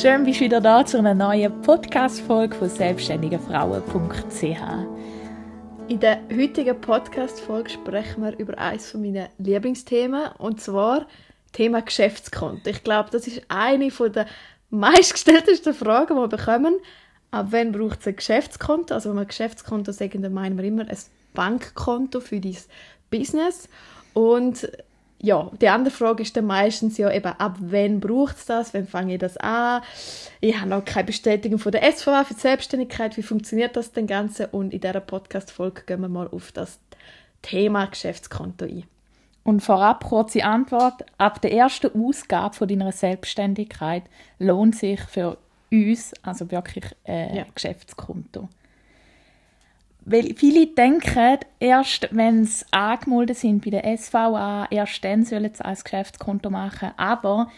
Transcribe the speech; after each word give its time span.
Schön, 0.00 0.24
bist 0.24 0.40
du 0.40 0.44
wieder 0.44 0.62
da 0.62 0.82
zu 0.86 0.96
einer 0.96 1.12
neuen 1.12 1.60
Podcast-Folge 1.60 2.56
von 2.56 2.70
selbstständigefrauen.ch. 2.70 4.42
In 5.88 6.00
der 6.00 6.20
heutigen 6.34 6.80
Podcast-Folge 6.80 7.68
sprechen 7.68 8.22
wir 8.22 8.38
über 8.38 8.56
eines 8.56 8.94
meiner 8.94 9.28
Lieblingsthemen 9.36 10.30
und 10.38 10.58
zwar 10.58 11.06
Thema 11.52 11.82
Geschäftskonto. 11.82 12.70
Ich 12.70 12.82
glaube, 12.82 13.10
das 13.12 13.26
ist 13.26 13.42
eine 13.48 13.90
der 13.90 14.24
meistgestelltesten 14.70 15.74
Fragen, 15.74 16.16
die 16.16 16.20
wir 16.22 16.28
bekommen. 16.28 16.76
Ab 17.30 17.48
wann 17.50 17.72
braucht 17.72 18.00
es 18.00 18.06
ein 18.06 18.16
Geschäftskonto? 18.16 18.94
Also 18.94 19.10
wenn 19.10 19.16
wir 19.16 19.26
Geschäftskonto 19.26 19.92
sagen, 19.92 20.22
dann 20.22 20.32
meinen 20.32 20.56
wir 20.56 20.64
immer 20.64 20.88
ein 20.88 20.98
Bankkonto 21.34 22.20
für 22.20 22.40
dein 22.40 22.56
Business. 23.10 23.68
Und 24.14 24.66
ja, 25.22 25.50
die 25.60 25.68
andere 25.68 25.94
Frage 25.94 26.22
ist 26.22 26.36
dann 26.36 26.46
meistens 26.46 26.96
ja 26.96 27.12
eben, 27.12 27.26
ab 27.26 27.56
wann 27.60 28.00
braucht 28.00 28.36
es 28.36 28.46
das, 28.46 28.72
wann 28.72 28.86
fange 28.86 29.14
ich 29.14 29.20
das 29.20 29.36
an? 29.36 29.82
Ich 30.40 30.58
habe 30.58 30.70
noch 30.70 30.84
keine 30.84 31.04
Bestätigung 31.04 31.58
von 31.58 31.72
der 31.72 31.92
SVA 31.92 32.24
für 32.24 32.34
die 32.34 32.40
Selbstständigkeit, 32.40 33.16
wie 33.16 33.22
funktioniert 33.22 33.76
das 33.76 33.92
denn 33.92 34.06
Ganze? 34.06 34.46
Und 34.48 34.72
in 34.72 34.80
dieser 34.80 35.00
Podcast-Folge 35.00 35.82
gehen 35.86 36.00
wir 36.00 36.08
mal 36.08 36.28
auf 36.28 36.52
das 36.52 36.78
Thema 37.42 37.86
Geschäftskonto 37.86 38.64
ein. 38.64 38.84
Und 39.44 39.60
vorab 39.60 40.04
kurze 40.04 40.44
Antwort, 40.44 41.04
ab 41.18 41.40
der 41.42 41.52
ersten 41.52 41.90
Ausgabe 42.02 42.54
von 42.54 42.68
deiner 42.68 42.92
Selbstständigkeit 42.92 44.04
lohnt 44.38 44.76
sich 44.76 45.00
für 45.00 45.38
uns 45.70 46.14
also 46.22 46.50
wirklich 46.50 46.84
ein 47.04 47.36
ja. 47.36 47.46
Geschäftskonto. 47.54 48.48
Weil 50.04 50.34
viele 50.34 50.66
denken, 50.66 51.38
erst 51.58 52.08
wenn 52.10 52.44
sie 52.44 52.64
angemeldet 52.70 53.36
sind 53.36 53.64
bei 53.64 53.70
der 53.70 53.96
SVA, 53.96 54.66
erst 54.70 55.04
dann 55.04 55.24
sollen 55.24 55.52
sie 55.52 55.64
ein 55.64 55.76
Geschäftskonto 55.82 56.50
machen. 56.50 56.92
Aber 56.96 57.50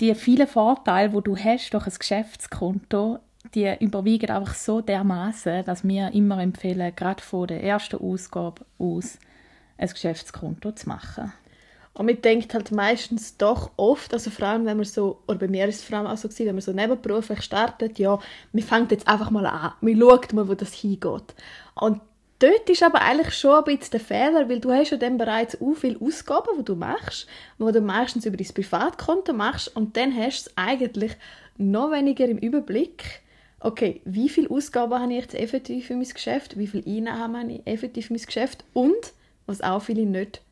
die 0.00 0.14
vielen 0.14 0.46
Vorteile, 0.46 1.10
die 1.10 1.22
du 1.22 1.36
hast 1.36 1.70
durch 1.70 1.86
ein 1.86 1.94
Geschäftskonto, 1.98 3.18
die 3.54 3.74
überwiegen 3.80 4.30
einfach 4.30 4.54
so 4.54 4.80
dermaßen, 4.80 5.64
dass 5.64 5.86
wir 5.86 6.12
immer 6.12 6.40
empfehlen, 6.40 6.94
gerade 6.94 7.22
von 7.22 7.46
der 7.46 7.62
ersten 7.62 8.00
Ausgabe 8.00 8.64
aus 8.78 9.18
ein 9.76 9.88
Geschäftskonto 9.88 10.72
zu 10.72 10.88
machen. 10.88 11.32
Und 11.94 12.06
man 12.06 12.20
denkt 12.20 12.54
halt 12.54 12.72
meistens 12.72 13.36
doch 13.36 13.70
oft, 13.76 14.12
also 14.12 14.28
vor 14.30 14.48
allem, 14.48 14.66
wenn 14.66 14.76
man 14.76 14.84
so, 14.84 15.20
oder 15.28 15.38
bei 15.38 15.48
mir 15.48 15.68
ist 15.68 15.76
es 15.76 15.84
vor 15.84 15.98
allem 15.98 16.08
auch 16.08 16.16
so 16.16 16.28
gewesen, 16.28 16.46
wenn 16.46 16.56
man 16.56 16.62
so 16.62 16.72
nebenberuflich 16.72 17.42
startet, 17.42 18.00
ja, 18.00 18.18
man 18.52 18.62
fängt 18.64 18.90
jetzt 18.90 19.06
einfach 19.06 19.30
mal 19.30 19.46
an, 19.46 19.72
man 19.80 19.98
schaut 19.98 20.32
mal, 20.32 20.48
wo 20.48 20.54
das 20.54 20.72
hingeht. 20.72 21.34
Und 21.76 22.00
dort 22.40 22.68
ist 22.68 22.82
aber 22.82 23.00
eigentlich 23.00 23.32
schon 23.34 23.54
ein 23.54 23.64
bisschen 23.64 23.92
der 23.92 24.00
Fehler, 24.00 24.48
weil 24.48 24.58
du 24.58 24.72
hast 24.72 24.90
ja 24.90 24.96
dann 24.96 25.18
bereits 25.18 25.56
so 25.60 25.74
viele 25.74 26.00
Ausgaben, 26.00 26.58
die 26.58 26.64
du 26.64 26.74
machst, 26.74 27.28
wo 27.58 27.70
du 27.70 27.80
meistens 27.80 28.26
über 28.26 28.36
dein 28.36 28.52
Privatkonto 28.52 29.32
machst 29.32 29.74
und 29.76 29.96
dann 29.96 30.16
hast 30.16 30.46
du 30.46 30.50
es 30.50 30.56
eigentlich 30.56 31.12
noch 31.56 31.92
weniger 31.92 32.24
im 32.24 32.38
Überblick, 32.38 33.22
okay, 33.60 34.00
wie 34.04 34.28
viele 34.28 34.50
Ausgaben 34.50 35.00
habe 35.00 35.12
ich 35.12 35.20
jetzt 35.20 35.34
effektiv 35.36 35.86
für 35.86 35.94
mein 35.94 36.08
Geschäft, 36.08 36.58
wie 36.58 36.66
viele 36.66 36.86
Einnahmen 36.86 37.40
habe 37.40 37.52
ich 37.52 37.66
effektiv 37.66 38.06
für 38.08 38.14
mein 38.14 38.22
Geschäft? 38.22 38.64
Und, 38.72 39.12
was 39.46 39.60
auch 39.60 39.80
viele 39.80 40.06
nicht 40.06 40.42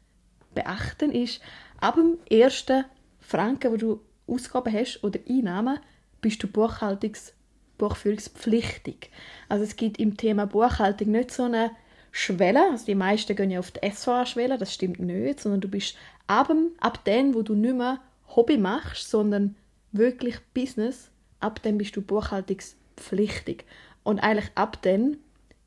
beachten 0.54 1.12
ist, 1.12 1.40
ab 1.80 1.96
dem 1.96 2.18
ersten 2.30 2.84
Franken, 3.20 3.72
wo 3.72 3.76
du 3.76 4.00
Ausgaben 4.26 4.72
hast 4.72 5.02
oder 5.04 5.20
Einnahmen, 5.28 5.78
bist 6.20 6.42
du 6.42 6.46
Buchhaltungs 6.46 7.34
buchführungspflichtig. 7.78 9.10
Also 9.48 9.64
es 9.64 9.74
gibt 9.74 9.98
im 9.98 10.16
Thema 10.16 10.46
Buchhaltung 10.46 11.10
nicht 11.10 11.32
so 11.32 11.44
eine 11.44 11.72
Schwelle, 12.12 12.70
also 12.70 12.84
die 12.86 12.94
meisten 12.94 13.34
gehen 13.34 13.50
ja 13.50 13.58
auf 13.58 13.72
die 13.72 13.90
SVA-Schwelle, 13.90 14.58
das 14.58 14.72
stimmt 14.72 15.00
nicht, 15.00 15.40
sondern 15.40 15.62
du 15.62 15.68
bist 15.68 15.96
ab, 16.26 16.48
dem, 16.48 16.72
ab 16.78 17.04
dem, 17.04 17.34
wo 17.34 17.42
du 17.42 17.54
nicht 17.54 17.74
mehr 17.74 18.00
Hobby 18.28 18.58
machst, 18.58 19.10
sondern 19.10 19.56
wirklich 19.90 20.36
Business, 20.54 21.10
ab 21.40 21.62
dem 21.62 21.78
bist 21.78 21.96
du 21.96 22.02
buchhaltungspflichtig. 22.02 23.64
Und 24.04 24.20
eigentlich 24.20 24.50
ab 24.54 24.80
dem 24.82 25.18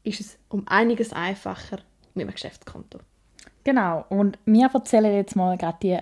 ist 0.03 0.21
es 0.21 0.37
um 0.49 0.67
einiges 0.67 1.11
einfacher 1.11 1.79
mit 2.13 2.23
einem 2.23 2.33
Geschäftskonto. 2.33 2.99
Genau, 3.65 4.05
und 4.09 4.37
wir 4.45 4.69
erzählen 4.71 5.13
jetzt 5.13 5.35
mal 5.35 5.57
gerade 5.57 5.77
die 5.81 5.97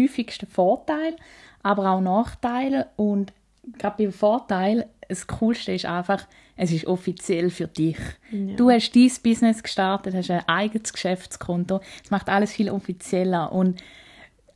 häufigsten 0.00 0.46
Vorteile, 0.46 1.16
aber 1.62 1.90
auch 1.90 2.00
Nachteile. 2.00 2.86
Und 2.96 3.32
gerade 3.78 4.02
beim 4.02 4.12
Vorteil, 4.12 4.86
das 5.08 5.26
Coolste 5.26 5.72
ist 5.72 5.86
einfach, 5.86 6.26
es 6.56 6.70
ist 6.70 6.86
offiziell 6.86 7.50
für 7.50 7.66
dich. 7.66 7.98
Ja. 8.30 8.54
Du 8.54 8.70
hast 8.70 8.94
dein 8.94 9.10
Business 9.24 9.62
gestartet, 9.62 10.14
hast 10.14 10.30
ein 10.30 10.48
eigenes 10.48 10.92
Geschäftskonto. 10.92 11.80
Es 12.04 12.12
macht 12.12 12.28
alles 12.28 12.52
viel 12.52 12.70
offizieller. 12.70 13.52
Und 13.52 13.82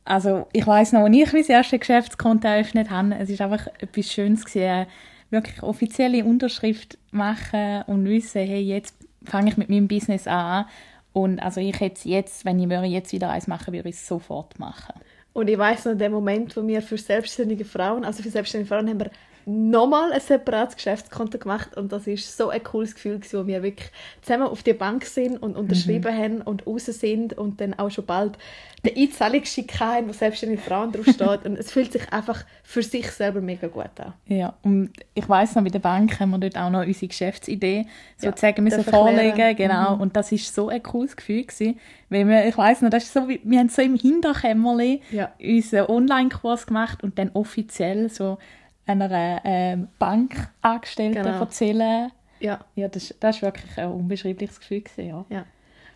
also 0.05 0.47
ich 0.53 0.65
weiß 0.65 0.93
noch, 0.93 1.01
als 1.01 1.15
ich 1.15 1.33
mein 1.33 1.43
erstes 1.43 1.79
Geschäftskonto 1.79 2.47
eröffnet 2.47 2.89
habe, 2.89 3.15
es 3.15 3.29
ist 3.29 3.41
einfach 3.41 3.67
etwas 3.79 4.13
Schönes 4.13 4.45
gewesen, 4.45 4.87
wirklich 5.29 5.61
offizielle 5.61 6.23
Unterschrift 6.23 6.97
machen 7.11 7.81
und 7.87 8.05
wissen, 8.05 8.45
hey, 8.45 8.61
jetzt 8.61 8.95
fange 9.25 9.49
ich 9.49 9.57
mit 9.57 9.69
meinem 9.69 9.89
Business 9.89 10.27
an 10.27 10.67
und 11.15 11.39
also 11.39 11.61
ich 11.61 11.79
hätte 11.79 12.09
jetzt, 12.09 12.43
wenn 12.43 12.59
ich 12.59 12.91
jetzt 12.91 13.13
wieder 13.13 13.29
eins 13.29 13.47
machen 13.47 13.73
würde, 13.73 13.87
ich 13.87 13.95
es 13.95 14.05
sofort 14.05 14.59
machen. 14.59 14.95
Und 15.31 15.49
ich 15.49 15.57
weiß 15.57 15.85
noch, 15.85 15.93
in 15.93 15.97
dem 15.97 16.11
Moment, 16.11 16.57
wo 16.57 16.67
wir 16.67 16.81
für 16.81 16.97
selbstständige 16.97 17.63
Frauen, 17.63 18.03
also 18.03 18.21
für 18.21 18.29
selbstständige 18.29 18.67
Frauen 18.67 18.89
haben 18.89 18.99
wir 18.99 19.11
nochmal 19.45 20.11
ein 20.11 20.19
separates 20.19 20.75
Geschäftskonto 20.75 21.37
gemacht 21.37 21.77
und 21.77 21.91
das 21.91 22.07
ist 22.07 22.35
so 22.35 22.49
ein 22.49 22.63
cooles 22.63 22.95
Gefühl 22.95 23.19
gewesen, 23.19 23.39
wo 23.39 23.47
wir 23.47 23.61
wirklich 23.61 23.91
zusammen 24.21 24.47
auf 24.47 24.63
der 24.63 24.73
Bank 24.73 25.05
sind 25.05 25.37
und 25.41 25.55
unterschrieben 25.55 26.15
mhm. 26.15 26.21
haben 26.21 26.41
und 26.41 26.65
raus 26.65 26.85
sind 26.85 27.37
und 27.37 27.61
dann 27.61 27.75
auch 27.75 27.91
schon 27.91 28.05
bald 28.05 28.37
den 28.83 28.97
Einzahlungsschein 28.97 29.67
haben, 29.79 30.09
wo 30.09 30.13
selbstständige 30.13 30.61
Frauen 30.61 30.91
draufsteht 30.91 31.41
und 31.45 31.57
es 31.57 31.71
fühlt 31.71 31.91
sich 31.91 32.11
einfach 32.11 32.43
für 32.63 32.81
sich 32.81 33.09
selber 33.11 33.39
mega 33.39 33.67
gut 33.67 33.89
an. 33.99 34.13
Ja, 34.27 34.55
und 34.63 34.91
ich 35.13 35.27
weiß 35.27 35.55
noch, 35.55 35.63
bei 35.63 35.69
der 35.69 35.79
Bank 35.79 36.19
haben 36.19 36.31
wir 36.31 36.39
dort 36.39 36.57
auch 36.57 36.71
noch 36.71 36.85
unsere 36.85 37.07
Geschäftsidee 37.07 37.85
sozusagen 38.17 38.57
ja, 38.57 38.63
müssen 38.63 38.83
vorlegen, 38.83 39.55
genau, 39.55 39.95
mhm. 39.95 40.01
und 40.01 40.15
das 40.15 40.31
ist 40.31 40.53
so 40.53 40.69
ein 40.69 40.81
cooles 40.81 41.15
Gefühl 41.15 41.43
gewesen, 41.43 41.79
weil 42.09 42.27
wir, 42.27 42.47
ich 42.47 42.57
weiß 42.57 42.81
noch, 42.81 42.89
das 42.89 43.03
ist 43.03 43.13
so, 43.13 43.27
wir 43.27 43.59
haben 43.59 43.69
so 43.69 43.81
im 43.83 43.95
Hinterkämmerli 43.95 45.01
ja. 45.11 45.31
unseren 45.39 45.87
Online-Kurs 45.87 46.65
gemacht 46.65 47.03
und 47.03 47.19
dann 47.19 47.29
offiziell 47.33 48.09
so 48.09 48.39
einer 48.85 49.41
ähm, 49.43 49.87
Bankangestellten 49.99 51.23
genau. 51.23 51.39
erzählen. 51.39 52.11
Ja. 52.39 52.59
Ja, 52.75 52.87
das, 52.87 53.13
das 53.19 53.41
war 53.41 53.53
wirklich 53.53 53.77
ein 53.77 53.89
unbeschreibliches 53.89 54.59
Gefühl. 54.59 54.81
Gewesen, 54.81 55.07
ja. 55.07 55.25
ja. 55.29 55.45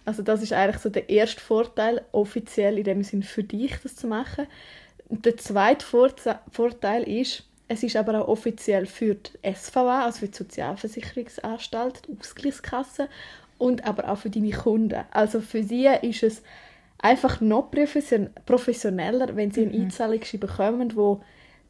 Also 0.05 0.23
das 0.23 0.41
ist 0.41 0.53
eigentlich 0.53 0.81
so 0.81 0.89
der 0.89 1.09
erste 1.09 1.39
Vorteil, 1.39 2.01
offiziell 2.11 2.77
in 2.77 2.83
dem 2.83 3.03
Sinne 3.03 3.23
für 3.23 3.44
dich, 3.44 3.75
das 3.83 3.95
zu 3.95 4.07
machen. 4.07 4.47
Der 5.09 5.38
zweite 5.38 5.85
Vorteil 5.85 7.03
ist, 7.03 7.44
es 7.67 7.83
ist 7.83 7.95
aber 7.95 8.22
auch 8.22 8.27
offiziell 8.27 8.88
für 8.88 9.16
die 9.16 9.53
SVA, 9.53 10.06
also 10.06 10.19
für 10.19 10.27
die 10.27 10.38
Sozialversicherungsanstalt, 10.38 12.07
die 12.07 12.17
Ausgleichskasse 12.19 13.07
und 13.59 13.85
aber 13.85 14.09
auch 14.09 14.17
für 14.17 14.31
deine 14.31 14.51
Kunden. 14.51 15.03
Also 15.11 15.41
für 15.41 15.63
sie 15.63 15.85
ist 16.01 16.23
es 16.23 16.41
einfach 16.97 17.41
noch 17.41 17.69
professioneller, 17.69 19.35
wenn 19.35 19.51
sie 19.51 19.67
eine 19.67 19.77
mhm. 19.77 19.83
Einzahlung 19.83 20.21
bekommen, 20.39 20.95
wo 20.95 21.21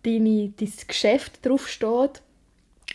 deine, 0.04 0.50
dein 0.50 0.74
Geschäft 0.88 1.46
draufsteht, 1.46 2.22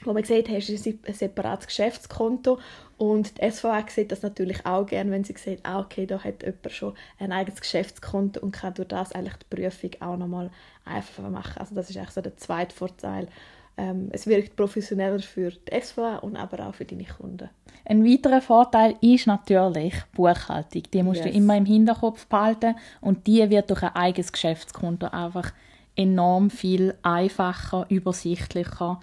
wo 0.04 0.12
man 0.12 0.24
sieht, 0.24 0.48
hast 0.48 0.68
du 0.68 0.98
ein 1.06 1.14
separates 1.14 1.66
Geschäftskonto 1.66 2.58
und 2.96 3.38
die 3.38 3.50
SVA 3.50 3.84
sieht 3.88 4.12
das 4.12 4.22
natürlich 4.22 4.64
auch 4.66 4.86
gerne, 4.86 5.10
wenn 5.10 5.24
sie 5.24 5.34
sieht, 5.36 5.60
ah, 5.64 5.80
okay, 5.80 6.06
da 6.06 6.22
hat 6.22 6.42
jemand 6.42 6.72
schon 6.72 6.94
ein 7.18 7.32
eigenes 7.32 7.60
Geschäftskonto 7.60 8.40
und 8.40 8.52
kann 8.52 8.74
durch 8.74 8.88
das 8.88 9.12
eigentlich 9.12 9.36
die 9.36 9.56
Prüfung 9.56 9.90
auch 10.00 10.16
nochmal 10.16 10.50
einfacher 10.84 11.30
machen. 11.30 11.58
Also 11.58 11.74
das 11.74 11.90
ist 11.90 11.96
eigentlich 11.96 12.10
so 12.10 12.20
der 12.20 12.36
zweite 12.36 12.74
Vorteil. 12.74 13.28
Ähm, 13.76 14.08
es 14.12 14.26
wirkt 14.26 14.54
professioneller 14.54 15.18
für 15.18 15.50
die 15.50 15.80
SVA 15.80 16.18
und 16.18 16.36
aber 16.36 16.68
auch 16.68 16.74
für 16.74 16.84
deine 16.84 17.04
Kunden. 17.04 17.50
Ein 17.84 18.04
weiterer 18.04 18.40
Vorteil 18.40 18.94
ist 19.00 19.26
natürlich 19.26 19.94
Buchhaltung. 20.14 20.82
Die 20.92 21.02
musst 21.02 21.24
yes. 21.24 21.32
du 21.32 21.36
immer 21.36 21.56
im 21.56 21.66
Hinterkopf 21.66 22.26
behalten 22.26 22.76
und 23.00 23.26
die 23.26 23.48
wird 23.50 23.70
durch 23.70 23.82
ein 23.82 23.96
eigenes 23.96 24.32
Geschäftskonto 24.32 25.08
einfach 25.08 25.52
enorm 25.96 26.50
viel 26.50 26.94
einfacher, 27.02 27.86
übersichtlicher. 27.88 29.00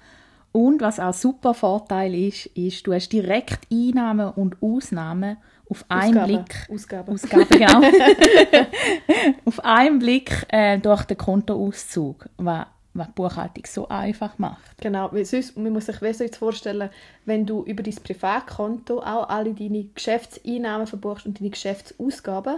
Und 0.52 0.82
was 0.82 1.00
auch 1.00 1.14
super 1.14 1.54
Vorteil 1.54 2.14
ist, 2.14 2.48
ist, 2.48 2.86
du 2.86 2.94
hast 2.94 3.10
direkt 3.10 3.68
Einnahmen 3.72 4.30
und 4.30 4.62
Ausnahmen 4.62 5.38
auf 5.70 5.86
einen 5.88 6.18
Ausgaben. 6.18 6.44
Blick. 6.44 6.70
Ausgaben. 6.70 7.14
Ausgaben, 7.14 7.48
genau. 7.50 7.82
auf 9.46 9.64
einen 9.64 10.00
Blick 10.00 10.46
äh, 10.50 10.78
durch 10.80 11.04
den 11.06 11.18
Kontoauszug, 11.18 12.28
was, 12.36 12.66
was 12.94 13.08
die 13.08 13.14
Buchhaltung 13.14 13.64
so 13.66 13.88
einfach 13.88 14.38
macht. 14.38 14.78
Genau, 14.82 15.10
weil 15.14 15.24
sonst, 15.24 15.58
man 15.58 15.72
muss 15.72 15.86
sich 15.86 15.96
so 15.96 16.24
jetzt 16.26 16.36
vorstellen, 16.36 16.90
wenn 17.26 17.46
du 17.46 17.64
über 17.64 17.84
dein 17.84 17.96
Privatkonto 17.96 19.00
auch 19.00 19.30
alle 19.30 19.54
deine 19.54 19.86
Geschäftseinnahmen 19.86 20.88
verbuchst 20.88 21.26
und 21.26 21.40
deine 21.40 21.52
Geschäftsausgaben, 21.52 22.58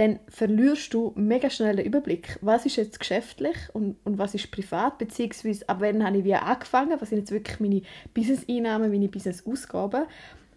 dann 0.00 0.18
verlierst 0.28 0.94
du 0.94 1.12
mega 1.14 1.50
schnell 1.50 1.76
den 1.76 1.84
Überblick. 1.84 2.38
Was 2.40 2.64
ist 2.64 2.76
jetzt 2.76 2.98
geschäftlich 2.98 3.56
und, 3.74 3.96
und 4.04 4.16
was 4.16 4.34
ist 4.34 4.50
privat, 4.50 4.96
beziehungsweise 4.96 5.68
ab 5.68 5.76
wann 5.80 6.02
habe 6.02 6.16
ich 6.16 6.24
wie 6.24 6.34
angefangen, 6.34 6.98
was 6.98 7.10
sind 7.10 7.18
jetzt 7.18 7.32
wirklich 7.32 7.60
meine 7.60 7.82
Business-Einnahmen, 8.14 8.90
meine 8.90 9.08
Business-Ausgaben. 9.08 10.06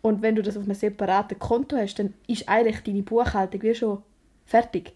Und 0.02 0.22
wenn 0.22 0.36
du 0.36 0.44
das 0.44 0.56
auf 0.56 0.64
einem 0.64 0.76
separaten 0.76 1.38
Konto 1.40 1.76
hast, 1.76 1.96
dann 1.96 2.14
ist 2.26 2.48
eigentlich 2.48 2.84
deine 2.84 3.04
Buchhaltung 3.04 3.62
wie 3.64 3.76
schon 3.76 4.02
fertig. 4.46 4.94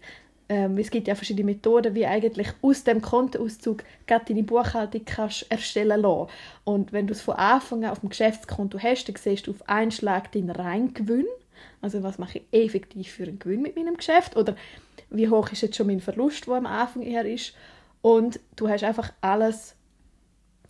Ähm, 0.48 0.78
es 0.78 0.90
gibt 0.90 1.08
ja 1.08 1.14
verschiedene 1.14 1.44
Methoden, 1.44 1.94
wie 1.94 2.06
eigentlich 2.06 2.48
aus 2.62 2.84
dem 2.84 3.02
Kontoauszug 3.02 3.84
deine 4.06 4.44
Buchhaltung 4.44 5.02
kannst 5.04 5.50
erstellen 5.50 6.00
lassen. 6.00 6.30
Und 6.64 6.94
wenn 6.94 7.06
du 7.06 7.12
es 7.12 7.20
von 7.20 7.34
Anfang 7.34 7.84
an 7.84 7.90
auf 7.90 8.00
dem 8.00 8.08
Geschäftskonto 8.08 8.78
hast, 8.78 9.10
dann 9.10 9.16
siehst 9.16 9.46
du 9.46 9.50
auf 9.50 9.68
einen 9.68 9.90
Schlag 9.90 10.32
deinen 10.32 10.48
Reingewinn. 10.48 11.26
Also 11.80 12.02
was 12.02 12.18
mache 12.18 12.38
ich 12.38 12.64
effektiv 12.64 13.10
für 13.10 13.24
einen 13.24 13.38
Gewinn 13.38 13.62
mit 13.62 13.76
meinem 13.76 13.96
Geschäft? 13.96 14.36
Oder 14.36 14.56
wie 15.10 15.28
hoch 15.28 15.50
ist 15.50 15.62
jetzt 15.62 15.76
schon 15.76 15.86
mein 15.86 16.00
Verlust, 16.00 16.46
der 16.46 16.54
am 16.54 16.66
Anfang 16.66 17.02
her 17.02 17.24
ist? 17.24 17.54
Und 18.02 18.40
du 18.56 18.68
hast 18.68 18.84
einfach 18.84 19.12
alles 19.20 19.74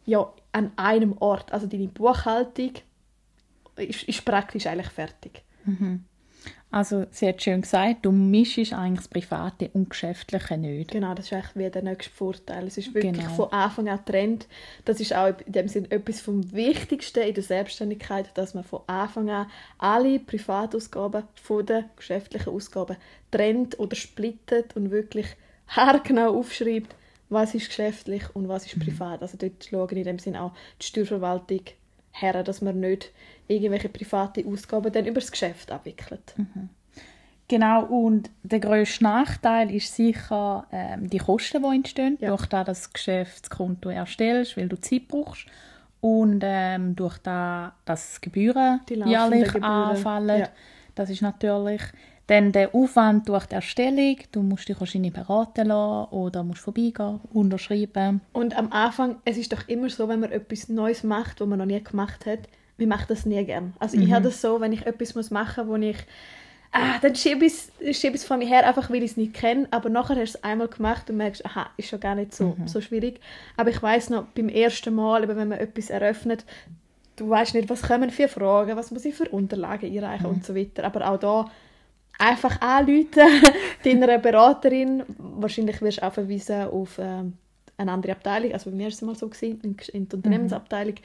ja, 0.06 0.32
an 0.52 0.72
einem 0.76 1.16
Ort. 1.18 1.52
Also 1.52 1.66
deine 1.66 1.88
Buchhaltung 1.88 2.72
ist, 3.76 4.04
ist 4.04 4.24
praktisch 4.24 4.66
eigentlich 4.66 4.88
fertig. 4.88 5.42
Mhm. 5.64 6.04
Also, 6.70 7.06
sie 7.10 7.26
hat 7.28 7.42
schön 7.42 7.62
gesagt, 7.62 8.04
du 8.04 8.12
mischst 8.12 8.74
eigentlich 8.74 8.98
das 8.98 9.08
Private 9.08 9.70
und 9.72 9.88
Geschäftliche 9.88 10.58
nicht. 10.58 10.90
Genau, 10.90 11.14
das 11.14 11.26
ist 11.26 11.32
eigentlich 11.32 11.56
wie 11.56 11.70
der 11.70 11.82
nächste 11.82 12.12
Vorteil. 12.12 12.66
Es 12.66 12.76
ist 12.76 12.92
wirklich 12.94 13.14
Genau. 13.16 13.34
von 13.34 13.52
Anfang 13.52 13.88
an 13.88 14.04
Trend. 14.04 14.46
Das 14.84 15.00
ist 15.00 15.14
auch 15.14 15.28
in 15.46 15.52
dem 15.52 15.68
Sinn 15.68 15.90
etwas 15.90 16.20
vom 16.20 16.52
Wichtigsten 16.52 17.20
in 17.20 17.32
der 17.32 17.42
Selbstständigkeit, 17.42 18.30
dass 18.34 18.52
man 18.52 18.64
von 18.64 18.80
Anfang 18.86 19.30
an 19.30 19.46
alle 19.78 20.18
Privatausgaben 20.18 21.22
von 21.42 21.64
den 21.64 21.86
geschäftlichen 21.96 22.52
Ausgaben 22.52 22.96
trennt 23.30 23.78
oder 23.78 23.96
splittet 23.96 24.76
und 24.76 24.90
wirklich 24.90 25.26
haargenau 25.68 26.38
aufschreibt, 26.38 26.94
was 27.30 27.54
ist 27.54 27.68
geschäftlich 27.68 28.24
und 28.34 28.48
was 28.48 28.66
ist 28.66 28.78
privat. 28.78 29.22
Also 29.22 29.38
dort 29.38 29.64
schauen 29.70 29.96
in 29.96 30.04
dem 30.04 30.18
Sinn 30.18 30.36
auch 30.36 30.52
die 30.80 30.86
Steuerverwaltung 30.86 31.60
her, 32.20 32.42
dass 32.42 32.60
man 32.62 32.80
nicht 32.80 33.12
irgendwelche 33.46 33.88
private 33.88 34.44
Ausgaben 34.46 34.92
dann 34.92 35.06
über 35.06 35.20
das 35.20 35.30
Geschäft 35.30 35.70
abwickelt. 35.70 36.34
Genau, 37.48 37.84
und 37.84 38.28
der 38.42 38.60
grösste 38.60 39.04
Nachteil 39.04 39.74
ist 39.74 39.94
sicher 39.94 40.66
ähm, 40.70 41.08
die 41.08 41.16
Kosten, 41.18 41.62
die 41.62 41.74
entstehen, 41.76 42.18
Ja. 42.20 42.28
durch 42.28 42.44
das 42.46 42.60
du 42.66 42.70
das 42.70 42.92
Geschäftskonto 42.92 43.88
erstellst, 43.88 44.56
weil 44.58 44.68
du 44.68 44.78
Zeit 44.78 45.08
brauchst. 45.08 45.46
Und 46.00 46.42
ähm, 46.44 46.94
durch 46.94 47.16
das, 47.18 47.72
dass 47.86 48.20
Gebühren 48.20 48.80
jährlich 48.88 49.44
Gebühren, 49.52 49.64
anfallen. 49.64 50.40
ja. 50.40 50.48
Das 50.94 51.10
ist 51.10 51.22
natürlich. 51.22 51.80
Dann 52.28 52.52
der 52.52 52.74
Aufwand 52.74 53.28
durch 53.28 53.46
die 53.46 53.56
Erstellung. 53.56 54.16
Du 54.32 54.42
musst 54.42 54.68
dich 54.68 54.78
wahrscheinlich 54.78 55.12
beraten 55.12 55.68
lassen 55.68 56.12
oder 56.12 56.44
musst 56.44 56.60
vorbeigehen, 56.60 57.20
unterschreiben. 57.32 58.20
Und 58.32 58.56
am 58.56 58.70
Anfang, 58.70 59.16
es 59.24 59.36
ist 59.36 59.52
doch 59.52 59.66
immer 59.66 59.90
so, 59.90 60.08
wenn 60.08 60.20
man 60.20 60.30
etwas 60.30 60.68
Neues 60.68 61.02
macht, 61.02 61.40
was 61.40 61.48
man 61.48 61.58
noch 61.58 61.66
nie 61.66 61.82
gemacht 61.82 62.26
hat, 62.26 62.40
man 62.76 62.88
macht 62.88 63.10
das 63.10 63.26
nie 63.26 63.42
gern. 63.44 63.74
Also 63.78 63.98
ich 63.98 64.12
habe 64.12 64.24
das 64.24 64.40
so, 64.40 64.60
wenn 64.60 64.72
ich 64.72 64.86
etwas 64.86 65.14
muss 65.14 65.30
machen 65.30 65.66
muss, 65.66 65.80
wo 65.80 65.82
ich 65.82 65.96
ah, 66.72 66.98
dann 67.00 67.14
schiebe 67.14 67.44
ich 67.44 67.54
es 67.80 68.04
es 68.04 68.24
von 68.24 68.38
mir 68.38 68.46
her, 68.46 68.66
einfach 68.66 68.90
weil 68.90 69.02
ich 69.02 69.12
es 69.12 69.16
nicht 69.16 69.34
kenne, 69.34 69.66
aber 69.70 69.88
nachher 69.88 70.16
hast 70.16 70.34
du 70.34 70.38
es 70.38 70.44
einmal 70.44 70.68
gemacht 70.68 71.08
und 71.10 71.16
merkst, 71.16 71.44
aha, 71.46 71.70
ist 71.76 71.88
schon 71.88 72.00
gar 72.00 72.14
nicht 72.14 72.34
so, 72.34 72.56
so 72.66 72.80
schwierig. 72.80 73.20
Aber 73.56 73.70
ich 73.70 73.82
weiß 73.82 74.10
noch, 74.10 74.24
beim 74.34 74.48
ersten 74.48 74.94
Mal, 74.94 75.24
eben, 75.24 75.36
wenn 75.36 75.48
man 75.48 75.58
etwas 75.58 75.90
eröffnet, 75.90 76.44
du 77.16 77.28
weißt 77.28 77.54
nicht, 77.54 77.68
was 77.68 77.82
kommen 77.82 78.10
für 78.10 78.28
Fragen, 78.28 78.76
was 78.76 78.90
muss 78.90 79.04
ich 79.04 79.14
für 79.14 79.28
Unterlagen 79.28 79.90
einreichen 79.90 80.26
und 80.26 80.44
so 80.44 80.54
weiter. 80.54 80.84
Aber 80.84 81.10
auch 81.10 81.18
da 81.18 81.50
einfach 82.18 82.60
anrufen 82.60 83.22
deiner 83.84 84.18
Beraterin. 84.18 85.04
Wahrscheinlich 85.18 85.80
wirst 85.80 85.98
du 85.98 86.06
auch 86.06 86.12
verwiesen 86.12 86.68
auf 86.68 86.98
ähm, 86.98 87.34
eine 87.76 87.92
andere 87.92 88.12
Abteilung. 88.12 88.52
Also 88.52 88.70
bei 88.70 88.76
mir 88.76 88.84
war 88.84 88.88
es 88.88 89.02
mal 89.02 89.14
so, 89.14 89.28
gewesen, 89.28 89.60
in, 89.62 89.76
in 89.92 90.08
der 90.08 90.16
Unternehmensabteilung. 90.16 90.96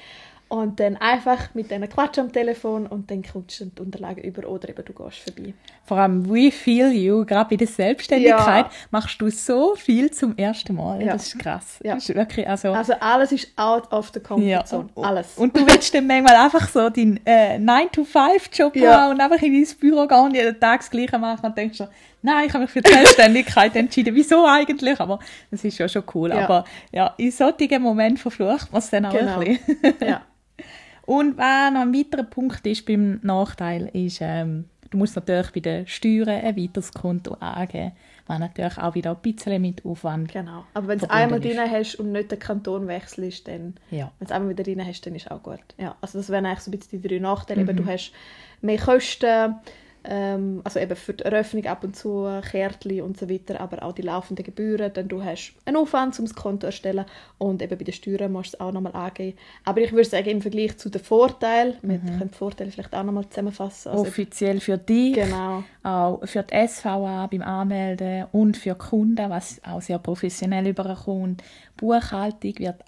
Und 0.54 0.80
dann 0.80 0.98
einfach 0.98 1.54
mit 1.56 1.72
denen 1.72 1.90
quatschen 1.90 2.26
am 2.26 2.32
Telefon 2.32 2.86
und 2.86 3.10
dann 3.10 3.24
kommst 3.24 3.60
du 3.60 3.66
die 3.66 3.82
Unterlagen 3.82 4.22
über 4.24 4.48
oder 4.48 4.70
eben 4.70 4.86
du 4.86 4.94
gehst 4.94 5.18
vorbei. 5.20 5.54
Vor 5.84 5.98
allem, 5.98 6.30
we 6.30 6.52
feel 6.52 6.92
you, 6.92 7.26
gerade 7.26 7.50
bei 7.50 7.56
der 7.56 7.66
Selbstständigkeit, 7.68 8.66
Ja. 8.66 8.72
machst 8.92 9.20
du 9.20 9.30
so 9.32 9.74
viel 9.76 10.12
zum 10.12 10.38
ersten 10.38 10.76
Mal. 10.76 11.02
Ja. 11.02 11.14
Das 11.14 11.28
ist 11.28 11.40
krass. 11.40 11.80
Ja. 11.84 11.96
Das 11.96 12.08
ist 12.08 12.16
wirklich, 12.16 12.48
also, 12.48 12.72
Also 12.72 12.94
alles 13.00 13.32
ist 13.32 13.48
out 13.58 13.92
of 13.92 14.12
the 14.14 14.20
comfort 14.20 14.64
zone. 14.68 14.90
Und- 14.94 15.04
Alles. 15.06 15.38
Und 15.38 15.58
du 15.58 15.66
willst 15.66 15.92
dann 15.96 16.06
manchmal 16.06 16.36
einfach 16.36 16.68
so 16.70 16.88
deinen 16.90 17.20
äh, 17.26 17.58
9-to-5-Job 17.58 18.76
Ja. 18.76 19.02
haben 19.02 19.14
und 19.14 19.22
einfach 19.22 19.42
in 19.42 19.54
dein 19.54 19.76
Büro 19.80 20.06
gehen 20.08 20.20
und 20.20 20.36
jeden 20.36 20.60
Tag 20.60 20.82
das 20.82 20.90
Gleiche 20.92 21.18
machen 21.18 21.46
und 21.48 21.58
denkst 21.58 21.78
so, 21.80 21.88
nein, 22.22 22.46
ich 22.48 22.54
habe 22.54 22.64
mich 22.64 22.72
für 22.72 22.82
die 22.82 22.92
Selbstständigkeit 22.92 23.76
entschieden. 23.76 24.14
Wieso 24.14 24.46
eigentlich? 24.46 25.00
Aber 25.00 25.18
das 25.52 25.64
ist 25.64 25.78
ja 25.80 25.88
schon 25.90 26.04
cool. 26.14 26.32
Aber 26.32 26.64
ja, 26.92 27.14
in 27.18 27.32
solchen 27.32 27.82
Momenten 27.82 28.18
verflucht 28.18 28.72
man 28.72 28.80
es 28.80 28.90
dann 28.92 29.06
auch 29.08 29.14
Genau. 29.14 29.40
ein 29.40 29.58
bisschen. 29.58 29.96
ja. 30.08 30.22
Und 31.06 31.38
was 31.38 31.72
noch 31.74 31.82
ein 31.82 31.94
weiterer 31.94 32.24
Punkt 32.24 32.66
ist 32.66 32.86
beim 32.86 33.20
Nachteil, 33.24 33.90
ist, 33.94 34.20
ähm, 34.22 34.66
du 34.90 34.98
musst 34.98 35.16
natürlich 35.16 35.52
bei 35.52 35.60
den 35.60 35.88
Steuern 35.88 36.30
ein 36.30 36.56
weiteres 36.56 36.94
Konto 36.94 37.34
angeben, 37.42 37.92
was 38.28 38.40
natürlich 38.40 38.78
auch 38.78 38.96
wieder 38.96 39.12
ein 39.12 39.18
bisschen 39.22 39.62
mit 39.62 39.84
Aufwand 39.86 40.32
Genau. 40.32 40.64
Aber 40.74 40.88
wenn 40.88 41.00
du 41.00 41.06
es 41.06 41.12
einmal 41.12 41.44
ist. 41.44 41.58
drin 41.58 41.70
hast 41.70 41.96
und 41.96 42.14
nicht 42.14 42.32
den 42.32 42.40
Kanton 42.40 42.88
wechselst, 42.88 43.48
dann 43.50 43.74
Ja. 43.92 44.12
wenn 44.20 44.26
es 44.28 44.32
einmal 44.32 44.52
wieder 44.52 44.64
drin 44.64 44.86
hast, 44.86 45.02
dann 45.06 45.16
ist 45.16 45.30
auch 45.30 45.44
gut. 45.44 45.60
Ja, 45.78 45.96
also 46.00 46.20
das 46.20 46.30
wären 46.30 46.46
eigentlich 46.46 46.60
so 46.62 46.72
ein 46.72 46.80
bisschen 46.80 47.02
die 47.02 47.08
drei 47.08 47.20
Nachteile. 47.20 47.62
Eben, 47.62 47.76
du 47.76 47.86
hast 47.86 48.14
mehr 48.62 48.78
Kosten, 48.78 49.56
ähm, 50.06 50.62
also 50.64 50.80
eben 50.80 50.96
für 50.96 51.14
die 51.14 51.24
Eröffnung 51.24 51.66
ab 51.66 51.84
und 51.84 51.96
zu 51.96 52.28
Kärtchen 52.50 53.02
und 53.02 53.18
so 53.18 53.30
weiter, 53.30 53.62
aber 53.62 53.84
auch 53.84 53.94
die 53.94 54.02
laufenden 54.02 54.46
Gebühren. 54.46 54.92
Dann 54.94 55.08
du 55.08 55.24
hast 55.24 55.54
einen 55.66 55.78
Aufwand, 55.78 56.18
um 56.20 56.26
das 56.26 56.36
Konto 56.36 56.62
zu 56.62 56.66
erstellen 56.68 57.06
und 57.38 57.62
eben 57.62 57.78
bei 57.78 57.84
den 57.84 57.94
Steuern 57.94 58.32
musst 58.32 58.54
du 58.54 58.58
es 58.58 58.62
auch 58.62 58.72
nochmal 58.72 58.94
angeben. 58.94 59.38
Aber 59.64 59.82
ich 59.82 59.92
würde 59.92 60.10
sagen, 60.10 60.30
im 60.30 60.42
Vergleich 60.42 60.78
zu 60.78 60.90
den 60.90 61.02
Vorteilen, 61.02 61.76
wir 61.82 62.00
können 62.00 62.30
die 62.32 62.38
Vorteile 62.38 62.72
vielleicht 62.72 62.94
auch 62.94 63.04
nochmal 63.04 63.28
zusammenfassen. 63.30 63.92
Also, 63.92 64.04
offiziell 64.04 64.60
für 64.60 64.78
dich, 64.78 65.16
genau. 65.16 65.64
auch 65.84 66.20
für 66.26 66.44
die 66.44 66.68
SVA 66.68 67.28
beim 67.28 67.42
Anmelden 67.42 68.26
und 68.32 68.58
für 68.58 68.76
Kunden, 68.76 69.30
was 69.30 69.62
auch 69.64 69.82
sehr 69.82 70.00
professionell 70.00 70.68
überkommt. 70.68 71.44
Buchhaltung 71.78 72.60
wird 72.60 72.84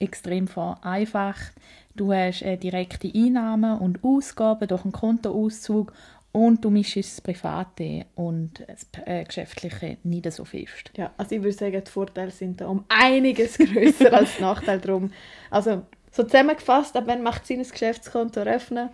extrem 0.00 0.48
vereinfacht. 0.48 1.52
Du 1.98 2.12
hast 2.12 2.42
äh, 2.42 2.56
direkte 2.56 3.10
Einnahmen 3.12 3.78
und 3.78 4.04
Ausgaben 4.04 4.68
durch 4.68 4.84
einen 4.84 4.92
Kontoauszug 4.92 5.92
und 6.38 6.64
du 6.64 6.70
mischst 6.70 6.96
das 6.96 7.20
Private 7.20 8.06
und 8.14 8.64
das 8.66 8.86
äh, 9.04 9.24
Geschäftliche 9.24 9.98
nicht 10.04 10.30
so 10.32 10.44
fest. 10.44 10.92
Ja, 10.96 11.12
also 11.16 11.34
ich 11.34 11.42
würde 11.42 11.56
sagen, 11.56 11.82
die 11.84 11.90
Vorteile 11.90 12.30
sind 12.30 12.60
da 12.60 12.68
um 12.68 12.84
einiges 12.88 13.58
größer 13.58 14.12
als 14.12 14.36
die 14.36 14.42
Nachteile 14.42 14.80
drum. 14.80 15.10
Also 15.50 15.82
so 16.12 16.22
zusammengefasst, 16.22 16.96
ab 16.96 17.04
wann 17.06 17.22
macht 17.22 17.42
es 17.42 17.48
Sinn, 17.48 17.60
ein 17.60 17.68
Geschäftskonto 17.68 18.40
eröffnen? 18.40 18.90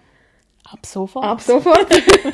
Ab 0.65 0.87
sofort. 0.87 1.25
Ab 1.27 1.41
sofort. 1.43 1.87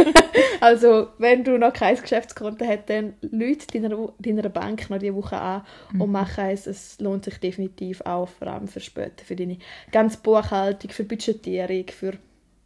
also 0.60 1.08
wenn 1.18 1.42
du 1.42 1.58
noch 1.58 1.72
kein 1.72 1.96
Geschäftskonto 1.96 2.64
hast, 2.64 2.88
dann 2.88 3.14
Leute 3.22 3.66
deiner, 3.66 4.12
deiner 4.20 4.48
Bank 4.48 4.88
noch 4.90 4.98
diese 4.98 5.16
Woche 5.16 5.36
an 5.40 5.62
und 5.98 6.12
mach 6.12 6.38
eins. 6.38 6.68
Es 6.68 7.00
lohnt 7.00 7.24
sich 7.24 7.38
definitiv 7.38 8.00
auch, 8.02 8.28
vor 8.28 8.46
allem 8.46 8.68
für 8.68 8.78
später, 8.78 9.24
für 9.24 9.34
deine 9.34 9.58
ganze 9.90 10.18
Buchhaltung, 10.18 10.92
für 10.92 11.02
Budgetierung, 11.02 11.86
für 11.88 12.12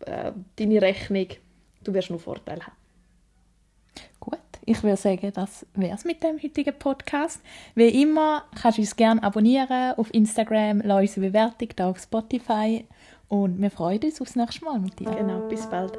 äh, 0.05 0.33
deine 0.57 0.83
Rechnung. 0.83 1.29
Du 1.85 1.95
wirst 1.95 2.11
nur 2.11 2.19
Vorteile 2.19 2.63
haben. 2.63 2.77
Gut, 4.21 4.39
ich 4.65 4.83
würde 4.83 4.97
sagen, 4.97 5.31
das 5.35 5.67
wäre 5.75 5.95
es 5.95 6.05
mit 6.05 6.23
dem 6.23 6.43
heutigen 6.43 6.77
Podcast. 6.79 7.41
Wie 7.75 8.03
immer 8.03 8.45
kannst 8.61 8.79
du 8.79 8.83
uns 8.83 8.97
gerne 8.97 9.23
abonnieren 9.23 9.95
auf 9.97 10.13
Instagram, 10.13 10.81
lass 10.85 11.01
uns 11.01 11.19
eine 11.19 11.27
Bewertung 11.29 11.69
da 11.77 11.91
auf 11.91 11.99
Spotify 11.99 12.87
und 13.29 13.61
wir 13.61 13.71
freuen 13.71 14.03
uns 14.03 14.21
aufs 14.21 14.37
nächste 14.37 14.65
Mal 14.65 14.81
mit 14.81 14.99
dir. 14.99 15.11
Genau, 15.11 15.41
bis 15.49 15.69
bald. 15.69 15.99